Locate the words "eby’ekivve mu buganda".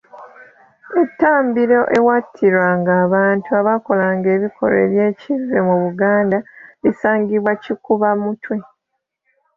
4.85-6.37